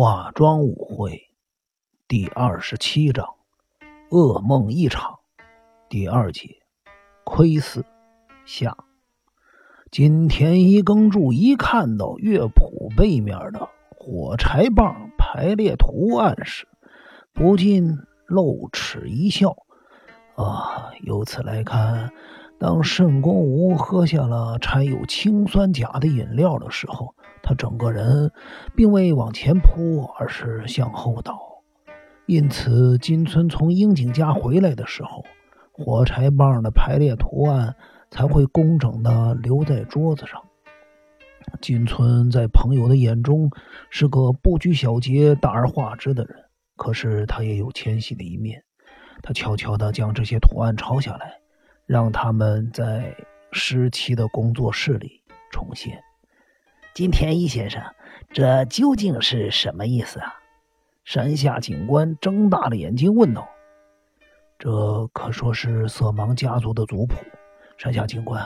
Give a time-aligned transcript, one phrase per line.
[0.00, 1.22] 化妆舞会
[2.06, 3.34] 第二十七章：
[4.10, 5.18] 噩梦一场。
[5.88, 6.62] 第二节：
[7.24, 7.82] 窥伺
[8.44, 8.76] 下。
[9.90, 16.68] 金田一耕助一看到乐谱背面的火柴棒排列图案时，
[17.32, 19.56] 不禁露齿一笑。
[20.36, 22.12] 啊，由此来看，
[22.60, 27.16] 当慎公武喝下了掺有氰酸钾的饮料的时候。
[27.42, 28.30] 他整个人
[28.76, 31.38] 并未往前扑，而是向后倒，
[32.26, 35.24] 因此金村从樱井家回来的时候，
[35.72, 37.74] 火柴棒的排列图案
[38.10, 40.42] 才会工整的留在桌子上。
[41.62, 43.50] 金村在朋友的眼中
[43.88, 46.36] 是个不拘小节、大而化之的人，
[46.76, 48.62] 可是他也有纤细的一面。
[49.22, 51.40] 他悄悄地将这些图案抄下来，
[51.86, 53.16] 让他们在
[53.50, 55.98] 失期的工作室里重现。
[56.98, 57.80] 金田一先生，
[58.32, 60.34] 这究竟是什么意思啊？
[61.04, 63.48] 山下警官睁大了眼睛问道
[64.58, 67.14] ：“这可说是色盲家族的族谱。”
[67.78, 68.44] 山下警官，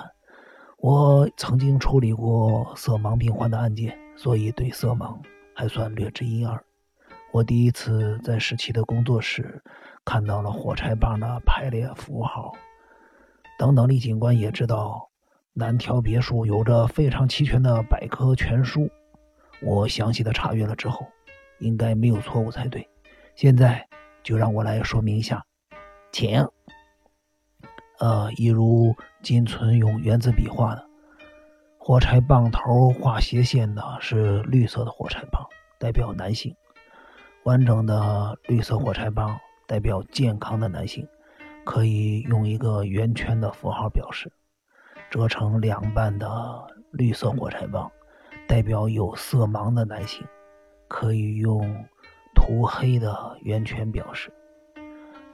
[0.77, 5.17] 我曾经处理过色盲病患的案件，所以对色盲
[5.55, 6.63] 还算略知一二。
[7.33, 9.63] 我第一次在十七的工作室
[10.05, 12.53] 看到了火柴棒的排列符号。
[13.59, 15.09] 等等，李警官也知道。
[15.55, 18.91] 南条别墅有着非常齐全的百科全书，
[19.61, 21.07] 我详细的查阅了之后，
[21.59, 22.89] 应该没有错误才对。
[23.35, 23.87] 现在
[24.23, 25.45] 就让我来说明一下，
[26.11, 26.47] 请。
[27.99, 30.85] 呃，一如金存用原子笔画的
[31.79, 35.47] 火柴棒头画斜线的是绿色的火柴棒，
[35.79, 36.53] 代表男性；
[37.45, 41.07] 完整的绿色火柴棒代表健康的男性，
[41.65, 44.33] 可以用一个圆圈的符号表示。
[45.13, 46.27] 折成两半的
[46.91, 47.93] 绿色火柴棒，
[48.49, 50.27] 代表有色盲的男性，
[50.89, 51.85] 可以用
[52.35, 54.33] 涂黑的圆圈表示。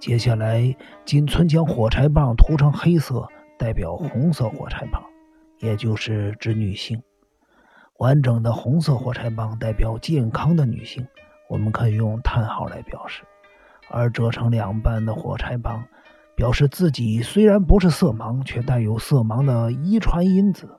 [0.00, 5.00] 接下来，金村将火柴棒涂成黑色，代表红色火柴棒，
[5.60, 7.00] 也就是指女性。
[7.98, 11.06] 完整的红色火柴棒代表健康的女性，
[11.48, 13.22] 我们可以用叹号来表示。
[13.90, 15.84] 而折成两半的火柴棒。
[16.38, 20.78] 表示自己虽然不是色盲，却带有色盲的遗传因子，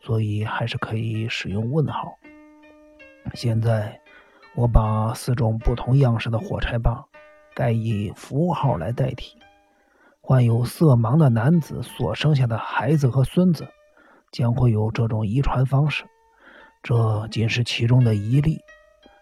[0.00, 2.16] 所以还是可以使用问号。
[3.34, 4.00] 现在，
[4.54, 7.04] 我把四种不同样式的火柴棒
[7.52, 9.36] 改以符号来代替。
[10.20, 13.66] 患有色盲的男子所生下的孩子和孙子
[14.30, 16.04] 将会有这种遗传方式，
[16.80, 18.60] 这仅是其中的一例。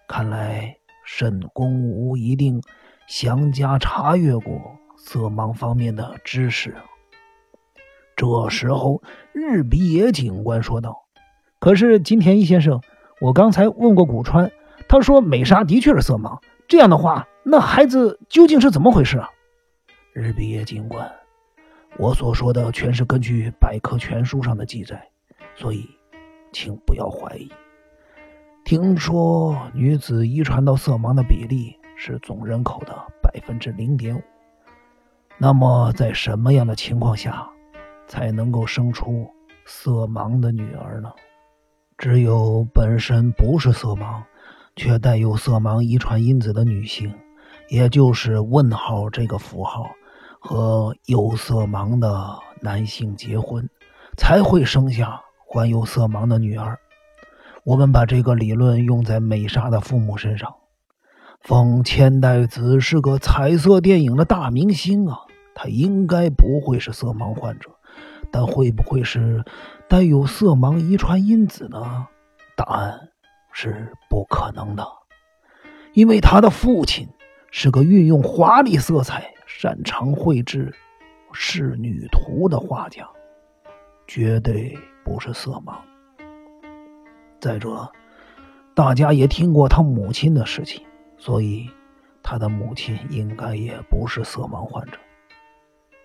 [0.06, 0.76] 看来
[1.06, 2.62] 沈公武一定
[3.06, 4.76] 详加查阅过。
[5.02, 6.76] 色盲方面的知识。
[8.14, 9.02] 这时候，
[9.32, 11.06] 日比野警官说道
[11.58, 12.80] ：“可是金田一先生，
[13.18, 14.52] 我刚才问过古川，
[14.88, 16.38] 他说美沙的确是色盲。
[16.68, 19.30] 这样的话，那孩子究竟是怎么回事啊？”
[20.12, 21.10] 日比野警官，
[21.98, 25.08] 我所说的全是根据百科全书上的记载，
[25.56, 25.88] 所以
[26.52, 27.50] 请不要怀疑。
[28.64, 34.20] 听说女子遗传到色盲的比例是总人口的百分之零点五。
[35.42, 37.48] 那么，在什么样的情况下
[38.06, 39.26] 才能够生出
[39.64, 41.08] 色盲的女儿呢？
[41.96, 44.22] 只有本身不是色盲，
[44.76, 47.10] 却带有色盲遗传因子的女性，
[47.70, 49.86] 也就是问号这个符号，
[50.38, 53.66] 和有色盲的男性结婚，
[54.18, 56.78] 才会生下患有色盲的女儿。
[57.64, 60.54] 我们把这个理论用在美莎的父母身上。
[61.40, 65.20] 丰千代子是个彩色电影的大明星啊。
[65.62, 67.68] 他应该不会是色盲患者，
[68.30, 69.44] 但会不会是
[69.88, 72.06] 带有色盲遗传因子呢？
[72.56, 73.10] 答案
[73.52, 74.86] 是不可能的，
[75.92, 77.06] 因为他的父亲
[77.50, 80.74] 是个运用华丽色彩、擅长绘制
[81.34, 83.06] 仕女图的画家，
[84.06, 85.74] 绝对不是色盲。
[87.38, 87.86] 再者，
[88.74, 90.82] 大家也听过他母亲的事情，
[91.18, 91.68] 所以
[92.22, 94.98] 他的母亲应该也不是色盲患者。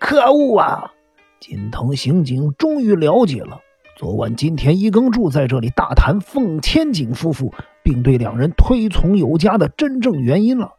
[0.08, 0.92] 可恶啊！
[1.40, 3.60] 金藤刑警终于了解了
[3.96, 10.74] 昨晚金田一耕助在这里大谈奉千景夫妇，并对两人推崇有加的真正原因了。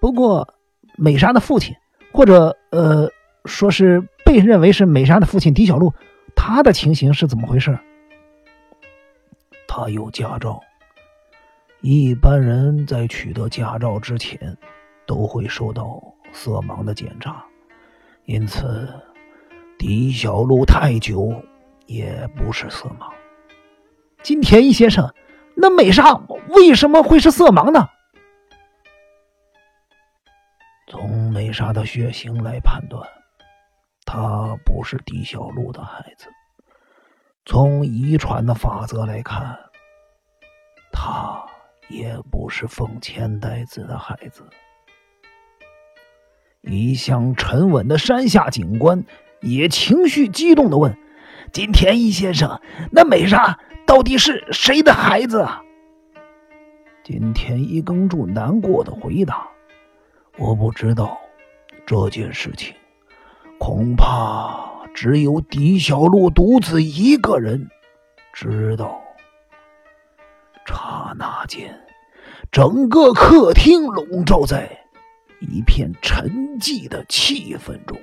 [0.00, 0.54] 不过，
[0.96, 1.76] 美莎的父亲，
[2.10, 3.10] 或者呃，
[3.44, 5.92] 说是被认为是美莎的父亲狄小璐，
[6.34, 7.78] 他的情形是怎么回事？
[9.68, 10.58] 他有驾照。
[11.82, 14.56] 一般人在取得驾照之前，
[15.06, 16.02] 都会受到。
[16.34, 17.42] 色盲的检查，
[18.26, 18.92] 因此
[19.78, 21.32] 狄小璐太久
[21.86, 23.10] 也不是色盲。
[24.22, 25.14] 金田一先生，
[25.54, 26.12] 那美莎
[26.48, 27.88] 为什么会是色盲呢？
[30.88, 33.08] 从美莎的血型来判断，
[34.04, 36.28] 她不是狄小璐的孩子；
[37.44, 39.58] 从遗传的法则来看，
[40.92, 41.44] 她
[41.88, 44.42] 也不是凤千代子的孩子。
[46.66, 49.04] 一向沉稳的山下警官
[49.40, 50.96] 也情绪激动的问
[51.52, 55.62] ：“金田一先生，那美莎到底是谁的孩子啊？”
[57.04, 59.46] 金田一耕助难过的回答
[60.38, 61.18] ：“我不知道
[61.84, 62.74] 这件事情，
[63.58, 67.68] 恐怕只有狄小璐独自一个人
[68.32, 69.02] 知道。”
[70.64, 71.78] 刹那间，
[72.50, 74.83] 整个客厅笼罩在。
[75.44, 76.28] 一片沉
[76.60, 77.98] 寂的气氛中，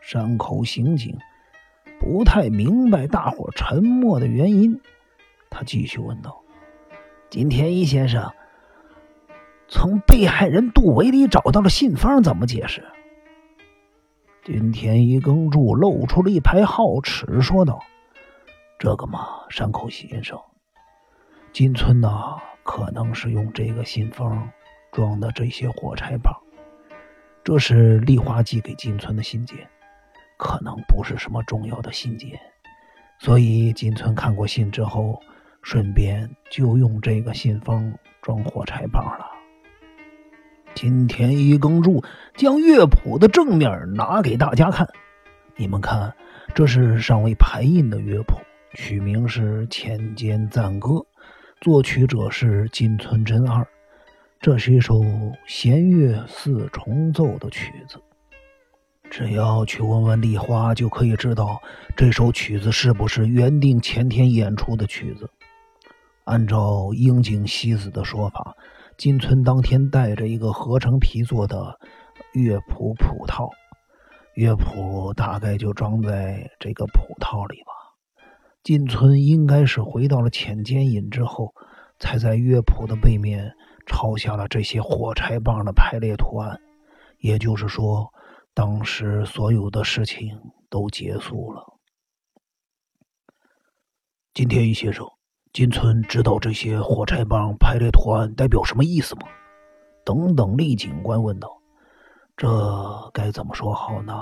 [0.00, 1.16] 山口刑警
[1.98, 4.80] 不太明白大伙沉默的原因，
[5.50, 6.42] 他继续问道
[7.30, 8.32] ：“金田一先生，
[9.68, 12.82] 从被害人杜维里找到了信封，怎么解释？”
[14.44, 17.80] 金田一耕助露出了一排皓齿，说道
[18.78, 20.38] ：“这个嘛，山口先生，
[21.52, 24.48] 金村呐，可能是用这个信封。”
[24.94, 26.32] 装的这些火柴棒，
[27.42, 29.58] 这是丽花寄给金村的信件，
[30.38, 32.38] 可能不是什么重要的信件，
[33.18, 35.20] 所以金村看过信之后，
[35.62, 37.92] 顺便就用这个信封
[38.22, 39.26] 装火柴棒了。
[40.74, 42.02] 金田一耕助
[42.36, 44.88] 将乐谱的正面拿给大家看，
[45.56, 46.14] 你们看，
[46.54, 48.36] 这是尚未排印的乐谱，
[48.74, 50.88] 取名是《千间赞歌》，
[51.60, 53.66] 作曲者是金村真二。
[54.44, 55.00] 这是一首
[55.46, 57.98] 弦乐四重奏的曲子，
[59.10, 61.58] 只要去问问丽花，就可以知道
[61.96, 65.30] 这首曲子是不是原定前天演出的曲子。
[66.24, 68.54] 按照樱井希子的说法，
[68.98, 71.78] 金村当天带着一个合成皮做的
[72.34, 73.48] 乐谱谱套，
[74.34, 77.72] 乐谱大概就装在这个谱套里吧。
[78.62, 81.54] 金村应该是回到了浅间隐之后，
[81.98, 83.50] 才在乐谱的背面。
[83.86, 86.60] 抄下了这些火柴棒的排列图案，
[87.18, 88.12] 也就是说，
[88.54, 90.38] 当时所有的事情
[90.68, 91.64] 都结束了。
[94.32, 95.06] 金田一先生，
[95.52, 99.22] 金村知道这些火柴棒排列图案代表什么意思吗？
[100.04, 101.48] 等等，厉警官问道。
[102.36, 102.48] 这
[103.12, 104.12] 该怎么说好呢？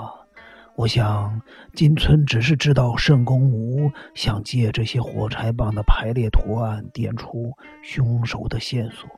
[0.75, 1.41] 我想，
[1.73, 7.51] 金村只是知道圣公武想借这些火柴棒的排列图案点出
[7.83, 9.09] 凶手的线索。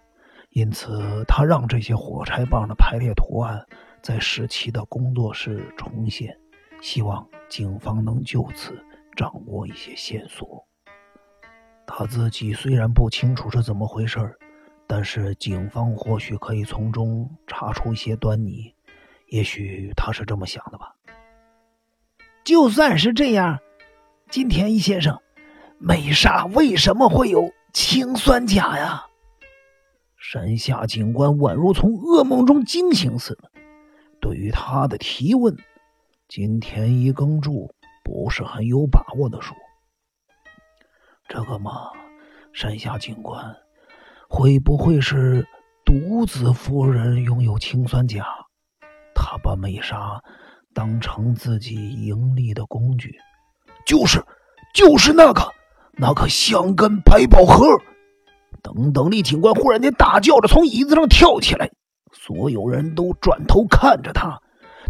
[0.56, 3.62] 因此，他让这些火柴棒的排列图案
[4.02, 6.34] 在石奇的工作室重现，
[6.82, 8.74] 希望警方能就此
[9.18, 10.66] 掌握一些线索。
[11.86, 14.18] 他自己虽然不清楚是怎么回事
[14.88, 18.74] 但是警方或许可以从中查出一些端倪。
[19.28, 20.96] 也许他是这么想的吧。
[22.46, 23.60] 就算是这样，
[24.30, 25.20] 金田一先生，
[25.80, 29.06] 美沙为什么会有氰酸钾呀？
[30.28, 33.52] 山下警官宛如从噩梦中惊醒似的，
[34.20, 35.56] 对于他的提问，
[36.28, 37.72] 金田一耕助
[38.04, 39.56] 不是很有把握的说
[41.30, 41.92] ：“这个嘛，
[42.54, 43.56] 山下警官，
[44.28, 45.48] 会不会是
[45.86, 48.26] 独子夫人拥有氰酸钾？
[49.14, 50.20] 他把美沙
[50.74, 53.16] 当成自己盈利的工具？
[53.86, 54.26] 就是，
[54.74, 55.54] 就是那个
[55.94, 57.80] 那个香根百宝盒。”
[58.66, 59.12] 等等！
[59.12, 61.70] 李警官忽然间大叫着从椅子上跳起来，
[62.12, 64.42] 所有人都转头看着他。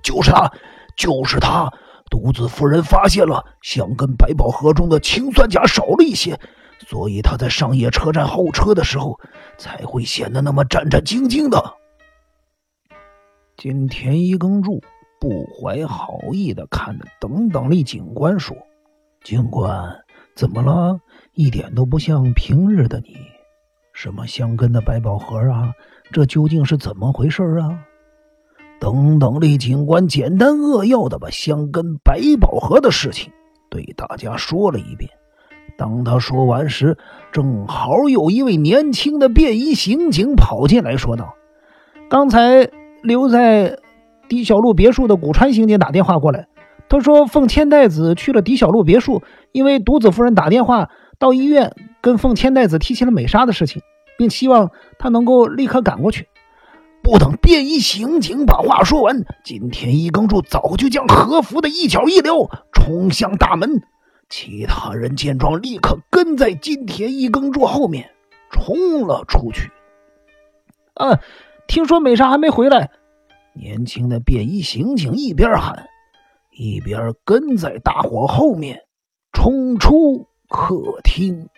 [0.01, 0.49] 就是他，
[0.95, 1.69] 就是他！
[2.09, 6.39] 独子夫人发现了想跟百宝盒中的氰酸钾少了一些，
[6.87, 9.19] 所以他在上野车站候车的时候
[9.57, 11.61] 才会显得那么战战兢兢的。
[13.57, 14.81] 金田一耕助
[15.19, 18.55] 不怀好意的看着等等李警官说
[19.25, 19.97] ：“警官，
[20.35, 20.99] 怎么了？
[21.33, 23.17] 一点都不像平日的你。”
[23.95, 25.71] 什么香根的百宝盒啊？
[26.11, 27.79] 这究竟是怎么回事啊？
[28.77, 33.31] 等等，李警官简单扼要的把香根百宝盒的事情
[33.69, 35.09] 对大家说了一遍。
[35.77, 36.97] 当他说完时，
[37.31, 41.33] 正好有一位年轻的便衣刑警跑进来说道
[42.11, 42.69] ：“刚才
[43.01, 43.79] 留在
[44.27, 46.49] 狄小路别墅的古川刑警打电话过来，
[46.89, 49.23] 他说奉千代子去了狄小路别墅，
[49.53, 51.71] 因为独子夫人打电话到医院。”
[52.05, 53.81] 跟奉千代子提起了美沙的事情，
[54.15, 54.69] 并希望
[54.99, 56.27] 他能够立刻赶过去。
[57.01, 63.81] 不等便衣刑警把话说完，金田一耕助早就将和服的一角一撩，冲向大门。
[64.29, 68.11] 其他人见状，立刻跟在金田一耕助后面
[68.51, 69.71] 冲了出去。
[70.93, 71.19] 啊，
[71.67, 72.91] 听说美沙还没回来。
[73.55, 75.87] 年轻的便衣刑警一边喊，
[76.55, 78.81] 一边跟在大伙后面
[79.33, 81.49] 冲出客厅。